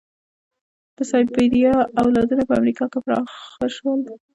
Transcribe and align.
د 0.97 0.97
سایبریا 1.11 1.75
اولادونه 2.01 2.43
په 2.45 2.53
امریکا 2.59 2.85
کې 2.91 2.99
پراخه 3.05 3.67
شول. 3.75 3.99